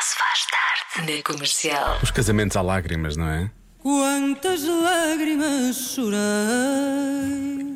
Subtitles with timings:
[0.00, 1.98] se faz tarde na comercial.
[2.02, 3.50] Os casamentos há lágrimas, não é?
[3.82, 6.16] Quantas lágrimas chorei.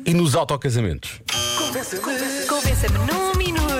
[0.05, 1.21] E nos autocasamentos?
[2.47, 3.71] Convença-me num minuto.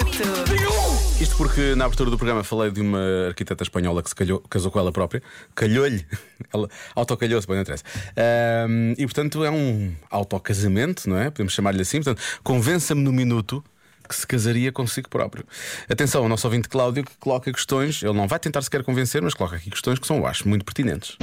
[1.20, 4.72] Isto porque na abertura do programa falei de uma arquiteta espanhola que se calhou- casou
[4.72, 5.22] com ela própria.
[5.54, 6.06] Calhou-lhe.
[6.54, 7.84] Ela autocalhou-se, bem, não interessa.
[8.18, 11.30] Ahm, e portanto é um autocasamento, não é?
[11.30, 12.02] Podemos chamar-lhe assim.
[12.02, 13.64] Portanto, convença-me no minuto
[14.12, 15.46] que se casaria consigo próprio.
[15.90, 18.04] Atenção ao nosso ouvinte Cláudio que coloca questões.
[18.04, 20.66] Ele não vai tentar sequer convencer, mas coloca aqui questões que são, eu acho, muito
[20.66, 21.18] pertinentes.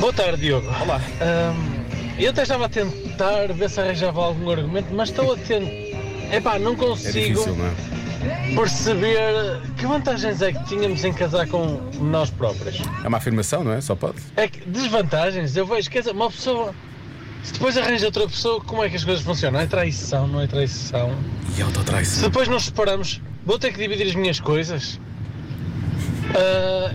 [0.00, 0.66] Boa tarde, Diogo.
[0.80, 1.00] Olá.
[2.18, 5.88] eu até estava a tentar ver se arranjava algum argumento, mas estou a tentar.
[6.32, 7.98] Epá, não É consigo difícil, não é?
[8.54, 12.80] perceber que vantagens é que tínhamos em casar com nós próprios.
[13.02, 13.80] É uma afirmação, não é?
[13.80, 14.18] Só pode.
[14.36, 16.74] É que desvantagens, eu vejo, quer dizer, uma pessoa.
[17.48, 19.58] Se depois arranja outra pessoa, como é que as coisas funcionam?
[19.58, 21.14] É traição, não é traição?
[21.50, 22.22] E Se autotraição.
[22.24, 25.00] depois nos separamos, vou ter que dividir as minhas coisas?
[26.36, 26.92] Ah,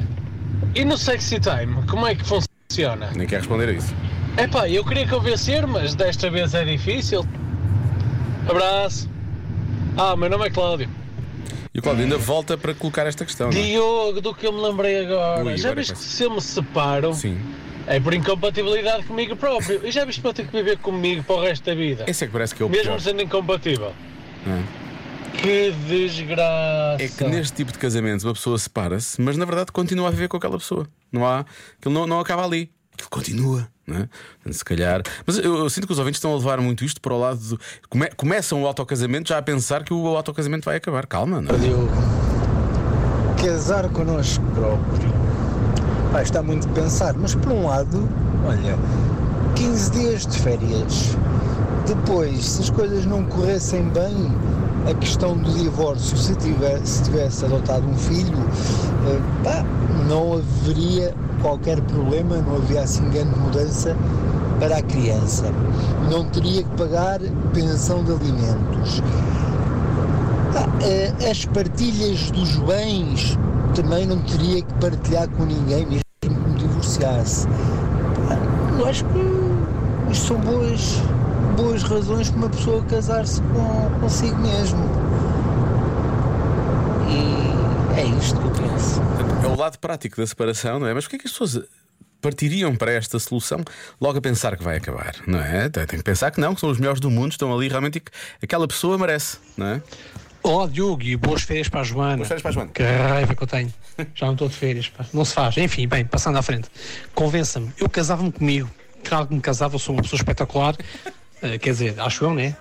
[0.75, 3.09] e no sexy time, como é que funciona?
[3.15, 3.93] Nem quer responder a isso.
[4.37, 7.25] Epá, eu queria convencer, mas desta vez é difícil.
[8.47, 9.09] Abraço.
[9.97, 10.87] Ah, meu nome é Cláudio.
[11.73, 13.47] E o Cláudio ainda volta para colocar esta questão.
[13.49, 13.51] é?
[13.51, 15.43] Diogo, do que eu me lembrei agora.
[15.43, 17.39] Ui, já agora viste que se eu me separo, Sim.
[17.87, 19.81] É por incompatibilidade comigo próprio.
[19.85, 22.05] E já viste vou ter que viver comigo para o resto da vida?
[22.07, 22.99] Esse é que parece que é o Mesmo pior.
[23.01, 23.93] sendo incompatível.
[24.47, 24.83] é?
[25.37, 26.97] Que desgraça.
[27.03, 30.27] É que neste tipo de casamentos uma pessoa separa-se, mas na verdade continua a viver
[30.27, 30.87] com aquela pessoa.
[31.11, 31.39] Não há.
[31.79, 32.71] Aquilo não, não acaba ali.
[32.93, 33.67] Aquilo continua.
[33.85, 33.97] Não
[34.45, 34.53] é?
[34.53, 35.01] Se calhar.
[35.25, 37.39] Mas eu, eu sinto que os ouvintes estão a levar muito isto para o lado
[37.39, 37.59] do.
[37.89, 41.05] Come- começam o autocasamento já a pensar que o autocasamento vai acabar.
[41.07, 41.57] Calma, não é?
[41.57, 41.89] Diogo,
[43.43, 45.11] casar connosco próprio.
[46.13, 48.07] Pá, está muito a pensar, mas por um lado,
[48.47, 48.77] olha,
[49.55, 51.17] 15 dias de férias.
[51.87, 54.31] Depois, se as coisas não corressem bem,
[54.87, 58.37] a questão do divórcio, se, tiver, se tivesse adotado um filho,
[59.07, 59.65] eh, pá,
[60.07, 63.97] não haveria qualquer problema, não havia assim grande mudança
[64.59, 65.45] para a criança.
[66.11, 67.21] Não teria que pagar
[67.55, 69.01] pensão de alimentos.
[70.83, 73.35] Eh, As partilhas dos bens
[73.73, 76.03] também não teria que partilhar com ninguém,
[78.79, 81.01] Eu acho que isto são boas,
[81.55, 84.79] boas razões para uma pessoa casar-se com, consigo mesmo.
[87.09, 89.01] E é isto que eu penso.
[89.43, 90.93] É o lado prático da separação, não é?
[90.93, 91.63] Mas porquê é que as pessoas
[92.21, 93.59] partiriam para esta solução
[93.99, 95.67] logo a pensar que vai acabar, não é?
[95.69, 97.99] Tem que pensar que não, que são os melhores do mundo, estão ali realmente e
[97.99, 98.11] que
[98.41, 99.81] aquela pessoa merece, não é?
[100.43, 102.17] Olá Diogo e boas férias para a Joana.
[102.17, 102.71] Boas férias para a Joana.
[102.73, 103.73] Que raiva que eu tenho.
[104.13, 105.05] Já não estou de férias, pá.
[105.13, 105.55] Não se faz.
[105.57, 106.69] Enfim, bem, passando à frente.
[107.15, 108.69] Convença-me, eu casava-me comigo.
[109.05, 110.75] Claro que me casava, eu sou uma pessoa espetacular.
[111.41, 112.57] Eh, quer dizer, acho eu, né?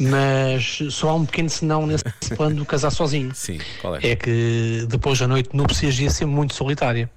[0.00, 2.04] Mas só há um pequeno senão nesse
[2.36, 3.32] plano de casar sozinho.
[3.34, 4.00] Sim, qual é?
[4.02, 7.08] É que depois da noite núpcias ia ser muito solitária.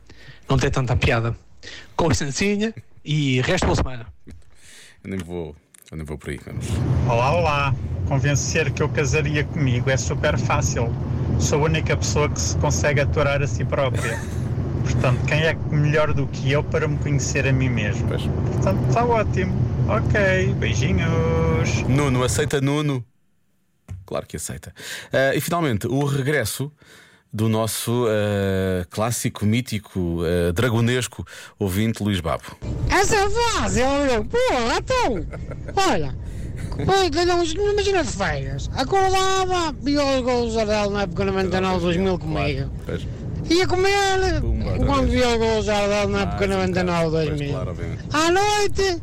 [0.48, 1.36] Não tem tanta piada.
[1.96, 2.74] Com licencinha
[3.04, 4.06] e resto boa semana.
[5.04, 5.56] Eu nem vou,
[5.90, 6.40] eu nem vou por aí.
[6.46, 6.68] Vamos.
[7.08, 7.76] Olá, olá!
[8.08, 10.94] Convencer que eu casaria comigo é super fácil.
[11.40, 14.20] Sou a única pessoa que se consegue aturar a si própria.
[14.84, 18.08] Portanto, quem é melhor do que eu para me conhecer a mim mesmo?
[18.08, 18.22] Pois.
[18.24, 19.54] Portanto, está ótimo.
[19.88, 21.82] Ok, beijinhos!
[21.88, 23.04] Nuno, aceita Nuno?
[24.06, 24.74] Claro que aceita.
[25.12, 26.72] Ah, e finalmente, o regresso
[27.34, 31.26] do nosso ah, clássico, mítico, ah, dragonesco
[31.58, 32.44] ouvinte Luís Babo.
[32.90, 34.26] Essa é fácil, meu.
[34.26, 34.38] Pô,
[34.78, 35.84] então.
[35.92, 36.16] Olha.
[36.86, 38.70] Foi, calhamos, imagina de férias.
[38.76, 42.70] Acordava, via os gols do Jardel na época 99, 2000 comigo.
[42.86, 43.08] Pois,
[43.50, 47.50] Ia comer Pumba, quando via os gols do Jardel na época Ah, 99, pois, 2000.
[47.52, 48.04] claro, obviamente.
[48.14, 49.02] À noite,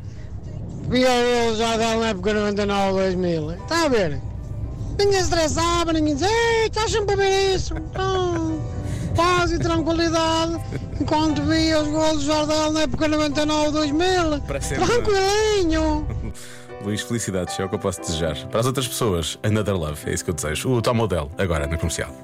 [0.88, 3.50] via os gols do Jardel na época 99, 2000.
[3.52, 4.20] Está a ver?
[4.98, 7.74] Ninguém estressava, ninguém dizia, ei, estás sempre a ver isso.
[7.76, 8.60] Então,
[9.16, 10.58] paz e tranquilidade,
[11.00, 14.40] enquanto via os gols do Jardel na época 99, 2000.
[14.46, 14.84] Para sempre.
[14.86, 16.06] Tranquilinho.
[16.84, 18.36] Luís, felicidades, é o que eu posso desejar.
[18.48, 20.70] Para as outras pessoas, another love, é isso que eu desejo.
[20.70, 22.14] O Tom Model, agora na comercial.